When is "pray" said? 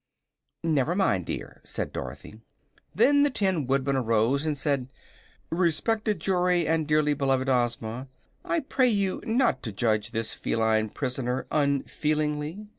8.61-8.89